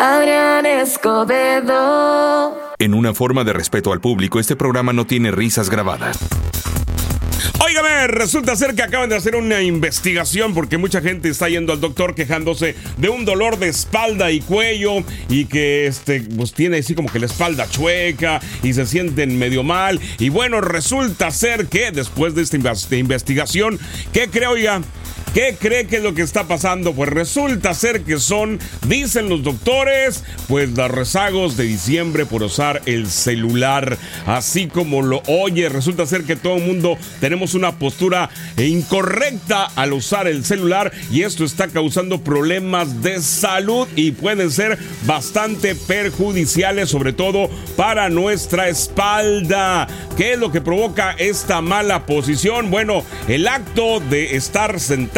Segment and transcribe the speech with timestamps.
[0.00, 2.56] Adrián Escobedo.
[2.78, 6.20] En una forma de respeto al público, este programa no tiene risas grabadas.
[7.58, 11.80] Óigame, resulta ser que acaban de hacer una investigación porque mucha gente está yendo al
[11.80, 16.94] doctor quejándose de un dolor de espalda y cuello y que este pues tiene así
[16.94, 21.90] como que la espalda chueca y se sienten medio mal y bueno, resulta ser que
[21.90, 22.56] después de esta
[22.96, 23.80] investigación,
[24.12, 24.80] ¿qué creo, oiga?
[25.34, 26.94] ¿Qué cree que es lo que está pasando?
[26.94, 32.80] Pues resulta ser que son, dicen los doctores, pues los rezagos de diciembre por usar
[32.86, 33.98] el celular.
[34.26, 39.92] Así como lo oye, resulta ser que todo el mundo tenemos una postura incorrecta al
[39.92, 46.88] usar el celular y esto está causando problemas de salud y pueden ser bastante perjudiciales,
[46.88, 49.86] sobre todo para nuestra espalda.
[50.16, 52.70] ¿Qué es lo que provoca esta mala posición?
[52.70, 55.17] Bueno, el acto de estar sentado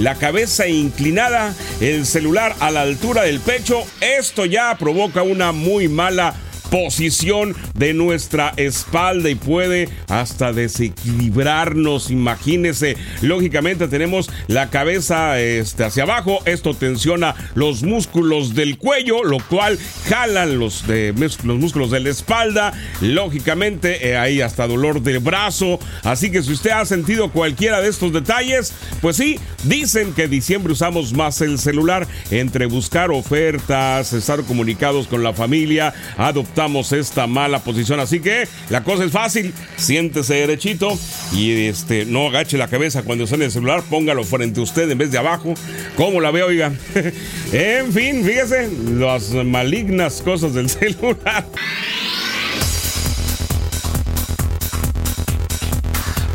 [0.00, 5.86] la cabeza inclinada, el celular a la altura del pecho, esto ya provoca una muy
[5.86, 6.34] mala
[6.72, 12.10] posición de nuestra espalda y puede hasta desequilibrarnos.
[12.10, 19.36] Imagínese, lógicamente tenemos la cabeza este, hacia abajo, esto tensiona los músculos del cuello, lo
[19.38, 21.12] cual jalan los, de,
[21.44, 26.52] los músculos de la espalda, lógicamente eh, hay hasta dolor del brazo, así que si
[26.52, 31.58] usted ha sentido cualquiera de estos detalles, pues sí, dicen que diciembre usamos más el
[31.58, 32.08] celular.
[32.30, 36.61] Entre buscar ofertas, estar comunicados con la familia, adoptar
[36.92, 38.00] esta mala posición.
[38.00, 39.52] Así que la cosa es fácil.
[39.76, 40.98] Siéntese derechito
[41.32, 43.82] y este, no agache la cabeza cuando sale el celular.
[43.88, 45.54] Póngalo frente a usted en vez de abajo.
[45.96, 46.72] como la veo, oiga?
[47.52, 51.46] en fin, fíjese las malignas cosas del celular.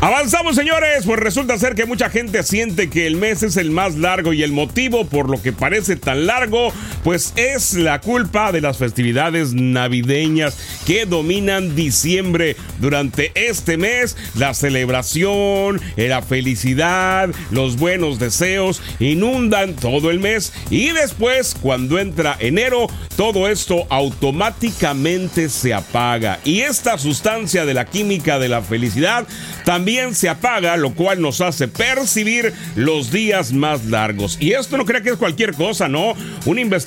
[0.00, 1.04] Avanzamos, señores.
[1.04, 4.44] Pues resulta ser que mucha gente siente que el mes es el más largo y
[4.44, 6.72] el motivo por lo que parece tan largo,
[7.04, 12.56] pues es la culpa de las festividades navideñas que dominan diciembre.
[12.80, 20.90] Durante este mes, la celebración, la felicidad, los buenos deseos inundan todo el mes y
[20.90, 22.86] después, cuando entra enero,
[23.16, 26.38] todo esto automáticamente se apaga.
[26.44, 29.26] Y esta sustancia de la química de la felicidad
[29.64, 34.36] también se apaga, lo cual nos hace percibir los días más largos.
[34.40, 36.14] Y esto no crea que es cualquier cosa, ¿no?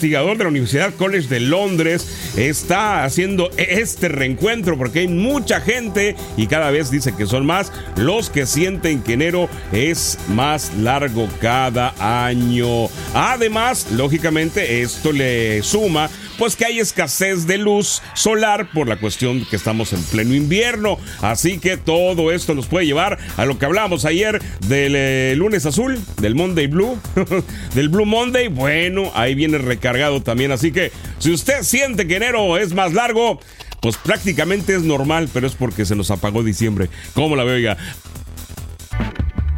[0.02, 6.16] Investigador de la Universidad College de Londres está haciendo este reencuentro porque hay mucha gente
[6.38, 11.30] y cada vez dice que son más los que sienten que enero es más largo
[11.40, 11.94] cada
[12.26, 12.88] año.
[13.14, 16.10] Además, lógicamente, esto le suma
[16.42, 20.98] pues que hay escasez de luz solar por la cuestión que estamos en pleno invierno.
[21.22, 25.68] Así que todo esto nos puede llevar a lo que hablábamos ayer del eh, lunes
[25.68, 26.98] azul, del Monday Blue,
[27.76, 28.48] del Blue Monday.
[28.48, 30.52] Bueno, ahí viene recargado también.
[30.52, 33.40] Así que si usted siente que enero es más largo,
[33.80, 36.90] pues prácticamente es normal, pero es porque se nos apagó diciembre.
[37.14, 37.78] ¿Cómo la veo, ya?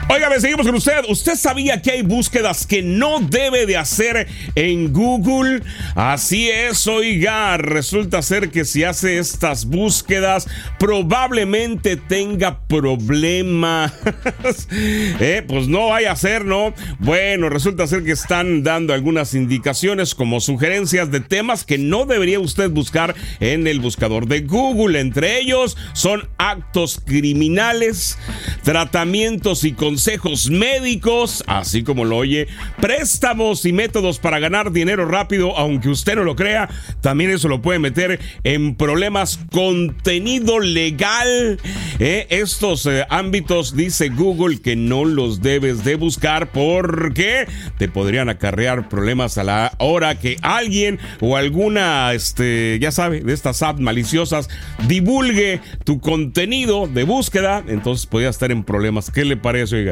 [0.09, 1.05] Óigame, seguimos con usted.
[1.07, 5.63] ¿Usted sabía que hay búsquedas que no debe de hacer en Google?
[5.95, 10.47] Así es, oiga, resulta ser que si hace estas búsquedas
[10.77, 13.93] probablemente tenga problemas.
[14.71, 16.73] eh, pues no vaya a ser, ¿no?
[16.99, 22.41] Bueno, resulta ser que están dando algunas indicaciones como sugerencias de temas que no debería
[22.41, 24.99] usted buscar en el buscador de Google.
[24.99, 28.17] Entre ellos son actos criminales,
[28.63, 30.02] tratamientos y consejos
[30.49, 32.47] médicos, así como lo oye,
[32.81, 36.69] préstamos y métodos para ganar dinero rápido, aunque usted no lo crea,
[37.01, 41.59] también eso lo puede meter en problemas contenido legal.
[41.99, 47.47] Eh, estos eh, ámbitos dice Google que no los debes de buscar porque
[47.77, 53.33] te podrían acarrear problemas a la hora que alguien o alguna, este, ya sabe, de
[53.33, 54.49] estas apps maliciosas
[54.87, 59.09] divulgue tu contenido de búsqueda, entonces podría estar en problemas.
[59.09, 59.82] ¿Qué le parece?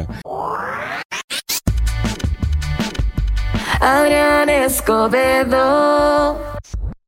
[3.79, 6.50] Adrián Escobedo.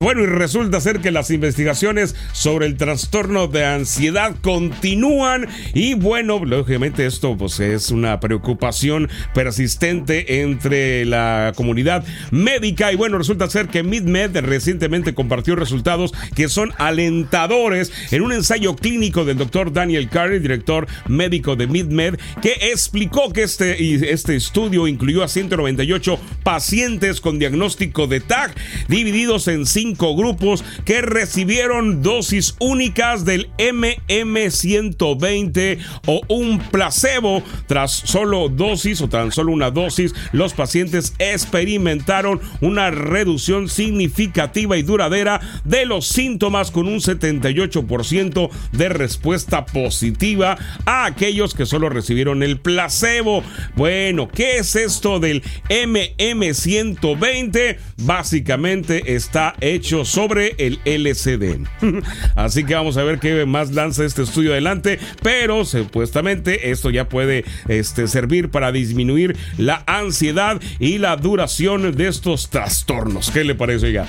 [0.03, 6.44] Bueno, y resulta ser que las investigaciones sobre el trastorno de ansiedad continúan y bueno,
[6.44, 12.91] lógicamente esto pues es una preocupación persistente entre la comunidad médica.
[12.91, 18.75] Y bueno, resulta ser que MidMed recientemente compartió resultados que son alentadores en un ensayo
[18.75, 24.85] clínico del doctor Daniel Carey, director médico de MidMed, que explicó que este, este estudio
[24.85, 28.53] incluyó a 198 pacientes con diagnóstico de TAG
[28.89, 37.44] divididos en cinco grupos que recibieron dosis únicas del MM120 o un placebo.
[37.68, 44.84] Tras solo dosis o tan solo una dosis, los pacientes experimentaron una reducción significativa y
[44.84, 52.44] duradera de los síntomas con un 78% de respuesta positiva a aquellos que solo recibieron
[52.44, 53.44] el placebo.
[53.75, 57.78] Bueno, ¿qué es esto del MM120?
[57.98, 61.65] Básicamente está hecho sobre el LCD.
[62.35, 67.09] Así que vamos a ver qué más lanza este estudio adelante, pero supuestamente esto ya
[67.09, 73.30] puede este, servir para disminuir la ansiedad y la duración de estos trastornos.
[73.31, 74.07] ¿Qué le parece ya?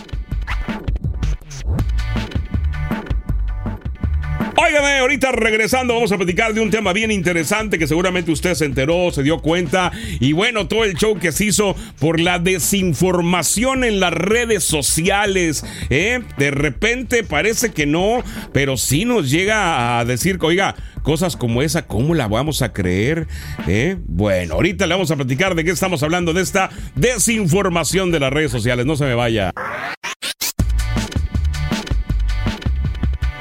[4.76, 9.12] Ahorita regresando vamos a platicar de un tema bien interesante que seguramente usted se enteró,
[9.12, 14.00] se dio cuenta y bueno, todo el show que se hizo por la desinformación en
[14.00, 15.64] las redes sociales.
[15.90, 16.22] ¿eh?
[16.38, 20.74] De repente parece que no, pero sí nos llega a decir oiga,
[21.04, 23.28] cosas como esa, ¿cómo la vamos a creer?
[23.68, 23.96] ¿Eh?
[24.06, 28.32] Bueno, ahorita le vamos a platicar de qué estamos hablando, de esta desinformación de las
[28.32, 28.86] redes sociales.
[28.86, 29.52] No se me vaya.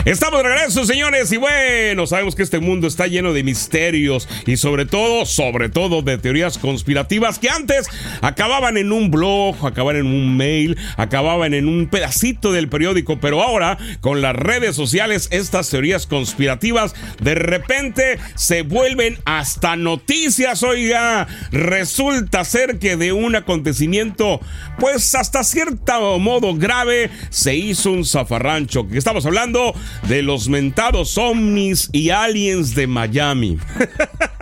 [0.05, 4.57] Estamos de regreso, señores, y bueno, sabemos que este mundo está lleno de misterios y
[4.57, 7.88] sobre todo, sobre todo de teorías conspirativas que antes
[8.19, 13.41] acababan en un blog, acababan en un mail, acababan en un pedacito del periódico, pero
[13.41, 21.27] ahora con las redes sociales estas teorías conspirativas de repente se vuelven hasta noticias, oiga,
[21.53, 24.41] resulta ser que de un acontecimiento
[24.79, 29.73] pues hasta cierto modo grave se hizo un zafarrancho, que estamos hablando
[30.07, 33.57] de los mentados ovnis y aliens de Miami.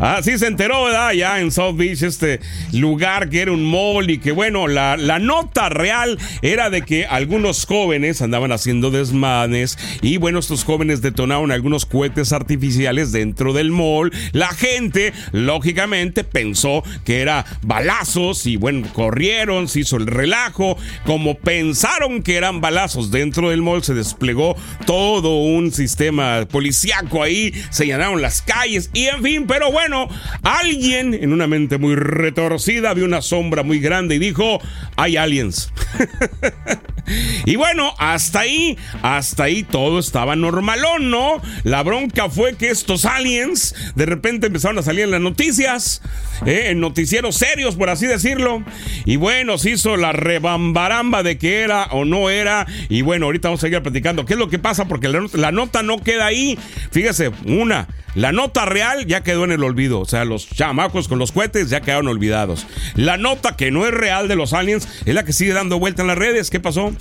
[0.00, 1.12] Así se enteró, ¿verdad?
[1.12, 2.40] Ya en South Beach, este
[2.72, 7.06] lugar que era un mall y que, bueno, la, la nota real era de que
[7.06, 13.70] algunos jóvenes andaban haciendo desmanes y, bueno, estos jóvenes detonaron algunos cohetes artificiales dentro del
[13.70, 14.12] mall.
[14.32, 20.76] La gente, lógicamente, pensó que era balazos y, bueno, corrieron, se hizo el relajo.
[21.04, 24.56] Como pensaron que eran balazos dentro del mall, se desplegó
[24.86, 30.08] todo un sistema policíaco ahí, se llenaron las calles y, en fin, pero bueno,
[30.42, 34.60] alguien en una mente muy retorcida vio una sombra muy grande y dijo,
[34.96, 35.72] hay aliens.
[37.44, 41.40] y bueno, hasta ahí, hasta ahí todo estaba normalón, ¿no?
[41.64, 46.02] La bronca fue que estos aliens de repente empezaron a salir en las noticias,
[46.44, 46.66] ¿eh?
[46.68, 48.62] en noticieros serios, por así decirlo.
[49.04, 52.66] Y bueno, se hizo la rebambaramba de que era o no era.
[52.88, 54.24] Y bueno, ahorita vamos a seguir platicando.
[54.24, 54.86] ¿Qué es lo que pasa?
[54.86, 56.58] Porque la, la nota no queda ahí.
[56.90, 60.00] Fíjese, una, la nota real ya quedó en el olvido.
[60.00, 62.66] O sea, los chamacos con los cohetes ya quedaron olvidados.
[62.94, 66.00] La nota que no es real de los aliens es la que sigue dando vuelta
[66.00, 66.48] en las redes.
[66.48, 66.95] ¿Qué pasó?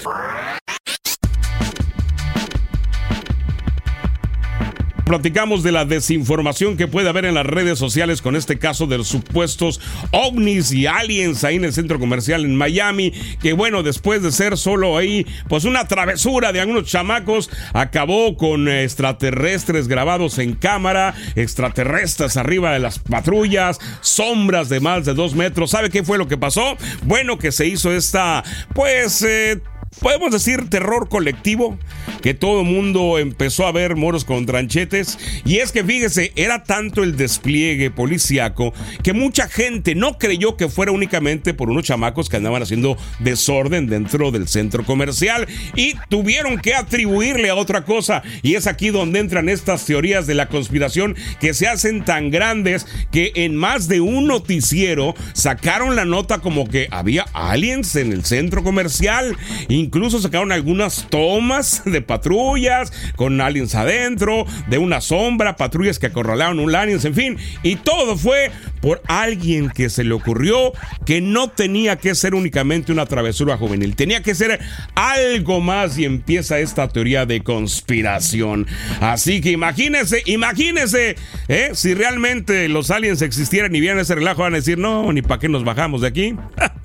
[5.05, 8.97] Platicamos de la desinformación que puede haber en las redes sociales con este caso de
[8.97, 9.79] los supuestos
[10.11, 14.57] ovnis y aliens ahí en el centro comercial en Miami, que bueno, después de ser
[14.57, 22.35] solo ahí, pues una travesura de algunos chamacos, acabó con extraterrestres grabados en cámara, extraterrestres
[22.35, 25.69] arriba de las patrullas, sombras de más de dos metros.
[25.69, 26.77] ¿Sabe qué fue lo que pasó?
[27.03, 28.43] Bueno, que se hizo esta,
[28.73, 29.21] pues...
[29.21, 29.61] Eh,
[29.99, 31.77] podemos decir terror colectivo,
[32.21, 35.17] que todo el mundo empezó a ver moros con tranchetes.
[35.45, 40.69] Y es que fíjese, era tanto el despliegue policiaco que mucha gente no creyó que
[40.69, 46.59] fuera únicamente por unos chamacos que andaban haciendo desorden dentro del centro comercial y tuvieron
[46.59, 48.23] que atribuirle a otra cosa.
[48.41, 52.87] Y es aquí donde entran estas teorías de la conspiración que se hacen tan grandes
[53.11, 58.25] que en más de un noticiero sacaron la nota como que había aliens en el
[58.25, 59.37] centro comercial.
[59.85, 66.59] Incluso sacaron algunas tomas de patrullas con aliens adentro, de una sombra, patrullas que acorralaron
[66.59, 67.37] un aliens, en fin.
[67.61, 68.49] Y todo fue
[68.81, 70.73] por alguien que se le ocurrió
[71.05, 74.59] que no tenía que ser únicamente una travesura juvenil, tenía que ser
[74.95, 78.65] algo más y empieza esta teoría de conspiración.
[79.01, 81.15] Así que imagínense, imagínense,
[81.47, 81.69] ¿eh?
[81.73, 85.39] si realmente los aliens existieran y vieran ese relajo, van a decir, no, ni para
[85.39, 86.35] qué nos bajamos de aquí.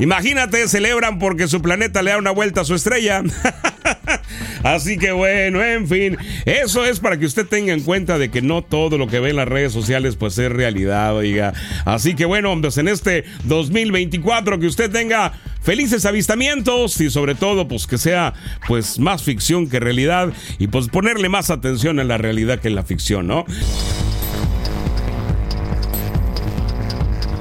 [0.00, 3.22] Imagínate, celebran porque su planeta le da una vuelta a su estrella.
[4.62, 8.42] Así que bueno, en fin, eso es para que usted tenga en cuenta de que
[8.42, 11.52] no todo lo que ve en las redes sociales pues es realidad, oiga.
[11.84, 17.68] Así que bueno, pues en este 2024 que usted tenga felices avistamientos y sobre todo
[17.68, 18.34] pues que sea
[18.66, 22.74] pues más ficción que realidad y pues ponerle más atención en la realidad que en
[22.74, 23.46] la ficción, ¿no?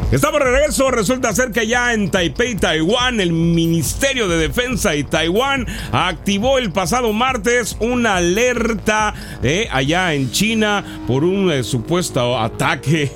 [0.10, 0.90] Estamos de regreso.
[0.90, 6.72] Resulta ser que ya en Taipei, Taiwán, el Ministerio de Defensa de Taiwán activó el
[6.72, 13.12] pasado martes una alerta eh, allá en China por un eh, supuesto ataque.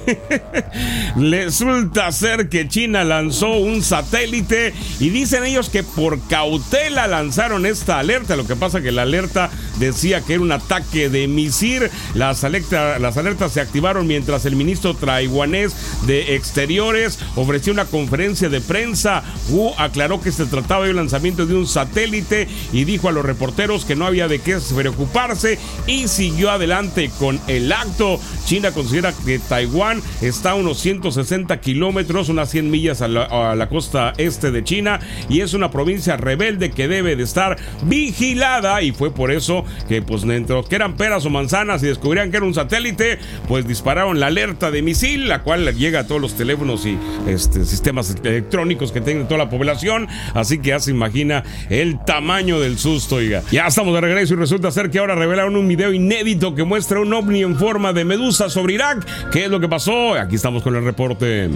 [1.15, 8.00] Resulta ser que China lanzó un satélite y dicen ellos que por cautela lanzaron esta
[8.00, 8.36] alerta.
[8.36, 9.50] Lo que pasa que la alerta
[9.81, 11.89] decía que era un ataque de misil.
[12.13, 16.91] Las, las alertas se activaron mientras el ministro taiwanés de Exterior
[17.35, 19.23] ofreció una conferencia de prensa.
[19.50, 23.25] Wu aclaró que se trataba de un lanzamiento de un satélite y dijo a los
[23.25, 25.57] reporteros que no había de qué preocuparse
[25.88, 28.19] y siguió adelante con el acto.
[28.45, 34.13] China considera que Taiwán está a unos 160 kilómetros, unas 100 millas a la, costa
[34.17, 39.13] este de China y es una provincia rebelde que debe de estar vigilada y fue
[39.13, 42.53] por eso que pues dentro que eran peras o manzanas y descubrían que era un
[42.53, 46.97] satélite, pues dispararon la alerta de misil, la cual llega a todos los teléfonos y
[47.27, 50.07] este, sistemas electrónicos que tiene toda la población.
[50.33, 53.43] Así que ya se imagina el tamaño del susto, oiga.
[53.51, 56.99] Ya estamos de regreso y resulta ser que ahora revelaron un video inédito que muestra
[56.99, 59.05] un ovni en forma de medusa sobre Irak.
[59.31, 60.13] ¿Qué es lo que pasó?
[60.13, 61.49] Aquí estamos con el reporte.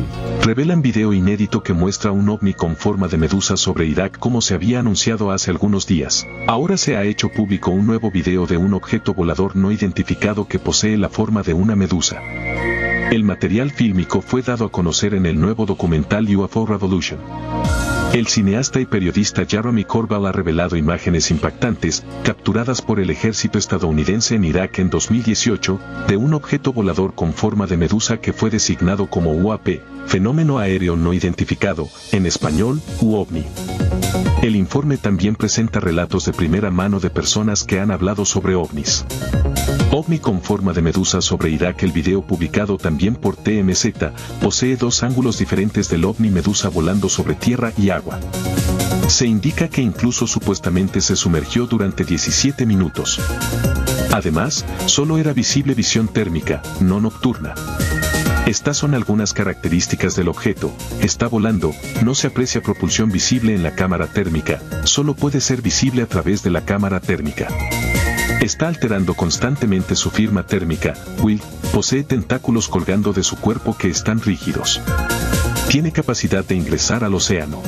[0.44, 4.54] Revelan video inédito que muestra un ovni con forma de medusa sobre Irak como se
[4.54, 6.28] había anunciado hace algunos días.
[6.48, 10.60] Ahora se ha hecho público un nuevo video de un objeto volador no identificado que
[10.60, 12.22] posee la forma de una medusa.
[13.12, 17.20] El material fílmico fue dado a conocer en el nuevo documental UFO Revolution.
[18.14, 24.36] El cineasta y periodista Jeremy Corbell ha revelado imágenes impactantes, capturadas por el ejército estadounidense
[24.36, 29.08] en Irak en 2018, de un objeto volador con forma de medusa que fue designado
[29.08, 33.46] como UAP, fenómeno aéreo no identificado, en español, UOVNI.
[34.46, 39.04] El informe también presenta relatos de primera mano de personas que han hablado sobre ovnis.
[39.90, 43.88] OVNI con forma de medusa sobre Irak El video publicado también por TMZ,
[44.44, 48.20] posee dos ángulos diferentes del OVNI medusa volando sobre tierra y agua.
[49.08, 53.20] Se indica que incluso supuestamente se sumergió durante 17 minutos.
[54.14, 57.56] Además, solo era visible visión térmica, no nocturna.
[58.46, 60.72] Estas son algunas características del objeto,
[61.02, 61.74] está volando,
[62.04, 66.44] no se aprecia propulsión visible en la cámara térmica, solo puede ser visible a través
[66.44, 67.48] de la cámara térmica.
[68.42, 71.42] Está alterando constantemente su firma térmica, Will,
[71.74, 74.80] posee tentáculos colgando de su cuerpo que están rígidos.
[75.68, 77.64] Tiene capacidad de ingresar al océano.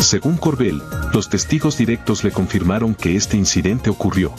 [0.00, 0.82] Según Corbell,
[1.14, 4.34] los testigos directos le confirmaron que este incidente ocurrió.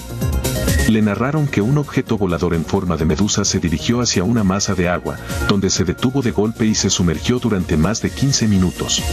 [0.90, 4.74] Le narraron que un objeto volador en forma de medusa se dirigió hacia una masa
[4.74, 5.18] de agua,
[5.48, 9.04] donde se detuvo de golpe y se sumergió durante más de 15 minutos.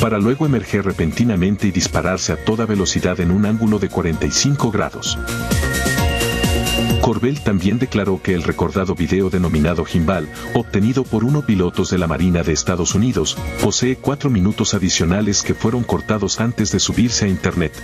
[0.00, 5.18] Para luego emerger repentinamente y dispararse a toda velocidad en un ángulo de 45 grados.
[7.06, 12.08] Corbell también declaró que el recordado video denominado Gimbal, obtenido por unos pilotos de la
[12.08, 17.28] Marina de Estados Unidos, posee cuatro minutos adicionales que fueron cortados antes de subirse a
[17.28, 17.80] Internet.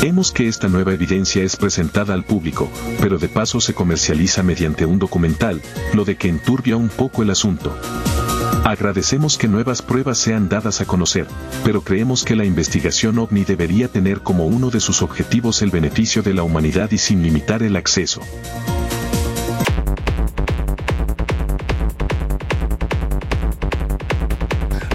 [0.00, 4.86] Vemos que esta nueva evidencia es presentada al público, pero de paso se comercializa mediante
[4.86, 5.60] un documental,
[5.92, 7.76] lo de que enturbia un poco el asunto.
[8.68, 11.26] Agradecemos que nuevas pruebas sean dadas a conocer,
[11.64, 16.22] pero creemos que la investigación ovni debería tener como uno de sus objetivos el beneficio
[16.22, 18.20] de la humanidad y sin limitar el acceso.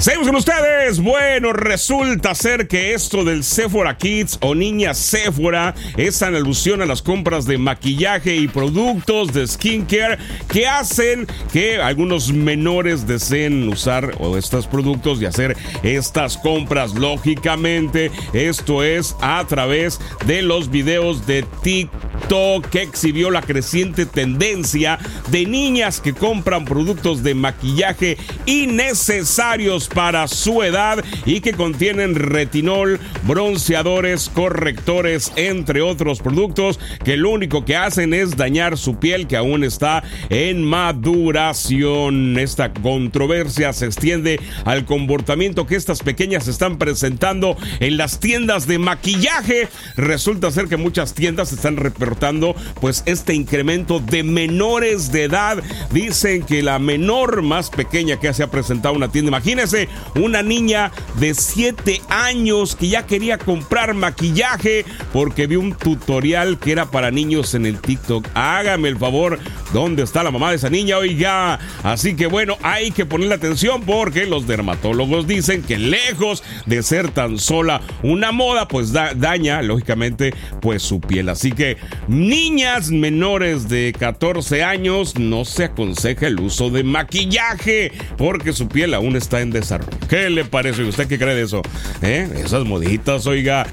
[0.04, 1.00] Seguimos con ustedes.
[1.00, 6.86] Bueno, resulta ser que esto del Sephora Kids o Niña Sephora es en alusión a
[6.86, 10.18] las compras de maquillaje y productos de skincare
[10.52, 16.96] que hacen que algunos menores deseen usar estos productos y hacer estas compras.
[16.96, 25.00] Lógicamente, esto es a través de los videos de TikTok que exhibió la creciente tendencia
[25.32, 33.00] de niñas que compran productos de maquillaje innecesarios para su edad y que contienen retinol,
[33.24, 39.38] bronceadores, correctores, entre otros productos que lo único que hacen es dañar su piel que
[39.38, 42.38] aún está en maduración.
[42.38, 48.80] Esta controversia se extiende al comportamiento que estas pequeñas están presentando en las tiendas de
[48.80, 49.68] maquillaje.
[49.96, 55.64] Resulta ser que muchas tiendas están reportando pues este incremento de menores de edad.
[55.92, 59.83] Dicen que la menor más pequeña que se ha presentado una tienda, imagínense,
[60.16, 66.72] una niña de 7 años que ya quería comprar maquillaje porque vio un tutorial que
[66.72, 68.28] era para niños en el TikTok.
[68.34, 69.40] Hágame el favor,
[69.74, 71.60] dónde está la mamá de esa niña, oiga.
[71.84, 77.10] Así que bueno, hay que ponerle atención porque los dermatólogos dicen que lejos de ser
[77.10, 81.28] tan sola una moda, pues daña, lógicamente, pues su piel.
[81.30, 81.78] Así que
[82.08, 88.94] niñas menores de 14 años no se aconseja el uso de maquillaje porque su piel
[88.94, 89.98] aún está en desarrollo.
[90.08, 90.84] ¿Qué le parece?
[90.84, 91.62] ¿Usted qué cree de eso?
[92.02, 92.30] ¿Eh?
[92.44, 93.66] Esas moditas, oiga.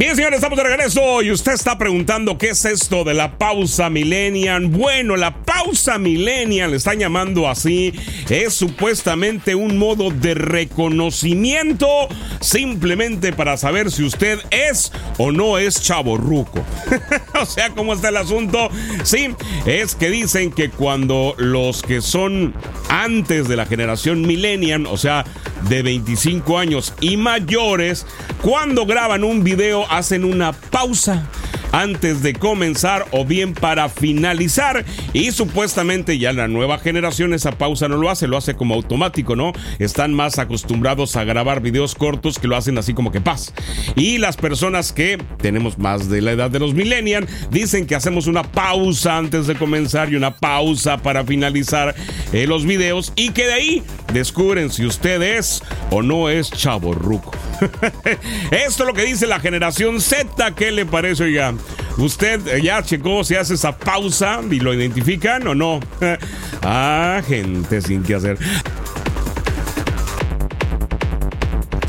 [0.00, 3.90] Bien, señores, estamos de regreso y usted está preguntando qué es esto de la pausa
[3.90, 4.64] millennial.
[4.64, 7.92] Bueno, la pausa millennial, le están llamando así,
[8.30, 11.86] es supuestamente un modo de reconocimiento
[12.40, 16.64] simplemente para saber si usted es o no es chaborruco.
[17.38, 18.70] o sea, ¿cómo está el asunto?
[19.02, 19.34] Sí,
[19.66, 22.54] es que dicen que cuando los que son
[22.88, 25.26] antes de la generación millennial, o sea,
[25.68, 28.06] de 25 años y mayores,
[28.42, 31.28] cuando graban un video hacen una pausa
[31.72, 34.84] antes de comenzar o bien para finalizar.
[35.12, 39.36] Y supuestamente ya la nueva generación esa pausa no lo hace, lo hace como automático,
[39.36, 39.52] ¿no?
[39.78, 43.52] Están más acostumbrados a grabar videos cortos que lo hacen así como que paz.
[43.96, 48.26] Y las personas que tenemos más de la edad de los millennials dicen que hacemos
[48.26, 51.94] una pausa antes de comenzar y una pausa para finalizar
[52.32, 57.32] eh, los videos y que de ahí descubren si usted es o no es chaborruco.
[58.50, 60.54] Esto es lo que dice la generación Z.
[60.54, 61.54] ¿Qué le parece, oiga?
[61.98, 65.80] ¿Usted eh, ya checó si hace esa pausa y lo identifican o no?
[66.62, 68.38] ah, gente sin qué hacer.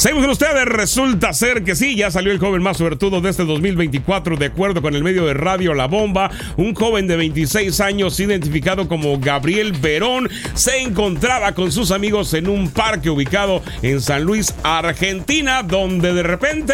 [0.02, 0.66] Seguimos con ustedes.
[0.66, 4.82] Resulta ser que sí, ya salió el joven más suertudo de este 2024, de acuerdo
[4.82, 6.32] con el medio de radio La Bomba.
[6.58, 12.50] Un joven de 26 años, identificado como Gabriel Verón, se encontraba con sus amigos en
[12.50, 16.74] un parque ubicado en San Luis, Argentina, donde de repente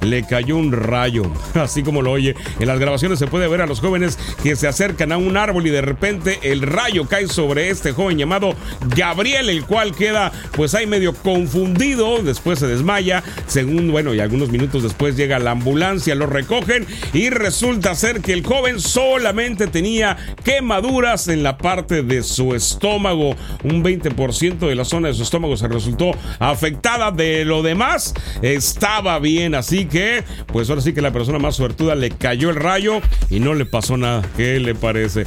[0.00, 1.30] le cayó un rayo.
[1.54, 4.66] Así como lo oye, en las grabaciones se puede ver a los jóvenes que se
[4.66, 8.54] acercan a un árbol y de repente el rayo cae sobre este joven llamado
[8.96, 12.22] Gabriel, el cual queda pues ahí medio confundido.
[12.22, 13.24] Después se desmaya.
[13.46, 18.32] Según, bueno, y algunos minutos después llega la ambulancia, lo recogen y resulta ser que
[18.32, 23.34] el joven solamente tenía quemaduras en la parte de su estómago.
[23.64, 27.10] Un 20% de la zona de su estómago se resultó afectada.
[27.10, 29.56] De lo demás, estaba bien.
[29.56, 33.40] Así que, pues ahora sí que la persona más suertuda le cayó el rayo y
[33.40, 34.22] no le pasó nada.
[34.36, 35.26] ¿Qué le parece?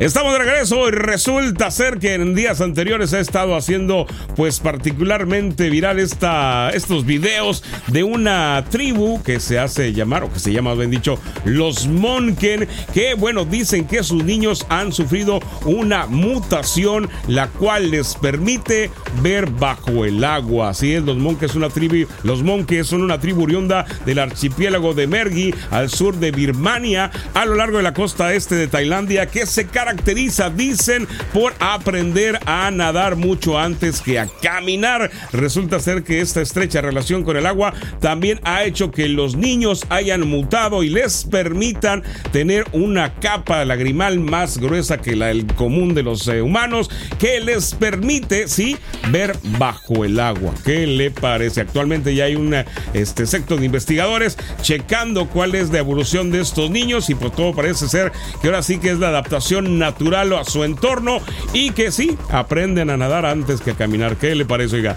[0.00, 5.68] Estamos de regreso y resulta ser que en días anteriores ha estado haciendo pues particularmente
[5.68, 10.72] viral esta, estos videos de una tribu que se hace llamar o que se llama
[10.72, 17.48] bien dicho los Monken que bueno dicen que sus niños han sufrido una mutación la
[17.48, 20.70] cual les permite ver bajo el agua.
[20.70, 25.06] Así es, los Monken una tribu, los Monken son una tribu oriunda del archipiélago de
[25.06, 29.44] Mergui al sur de Birmania a lo largo de la costa este de Tailandia que
[29.44, 35.10] se caracteriza caracteriza, dicen, por aprender a nadar mucho antes que a caminar.
[35.32, 39.84] Resulta ser que esta estrecha relación con el agua también ha hecho que los niños
[39.88, 45.92] hayan mutado y les permitan tener una capa lagrimal más gruesa que la del común
[45.94, 48.76] de los eh, humanos, que les permite, sí,
[49.10, 50.54] ver bajo el agua.
[50.64, 51.62] ¿Qué le parece?
[51.62, 52.54] Actualmente ya hay un
[52.94, 57.52] este, sector de investigadores checando cuál es la evolución de estos niños y por todo
[57.54, 61.18] parece ser que ahora sí que es la adaptación natural a su entorno
[61.52, 64.16] y que sí, aprenden a nadar antes que a caminar.
[64.16, 64.96] ¿Qué le parece, oiga?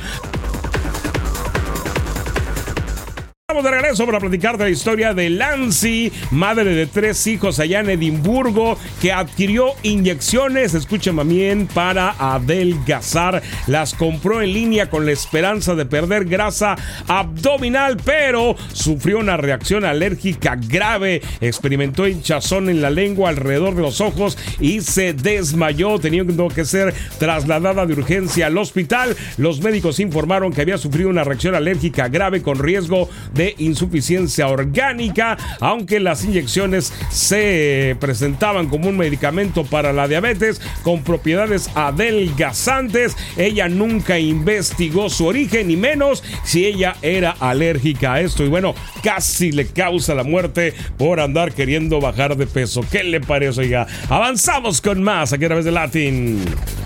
[3.54, 7.82] Estamos de regreso para platicar de la historia de Lancy, madre de tres hijos allá
[7.82, 13.44] en Edimburgo, que adquirió inyecciones, escuchen bien, para adelgazar.
[13.68, 16.76] Las compró en línea con la esperanza de perder grasa
[17.08, 21.22] abdominal, pero sufrió una reacción alérgica grave.
[21.40, 26.92] Experimentó hinchazón en la lengua alrededor de los ojos y se desmayó, teniendo que ser
[27.20, 29.16] trasladada de urgencia al hospital.
[29.38, 35.38] Los médicos informaron que había sufrido una reacción alérgica grave con riesgo de insuficiencia orgánica,
[35.60, 43.16] aunque las inyecciones se presentaban como un medicamento para la diabetes con propiedades adelgazantes.
[43.38, 48.44] Ella nunca investigó su origen, ni menos si ella era alérgica a esto.
[48.44, 52.86] Y bueno, casi le causa la muerte por andar queriendo bajar de peso.
[52.92, 53.88] ¿Qué le parece, oiga?
[54.10, 56.83] Avanzamos con más aquí a través de Latin.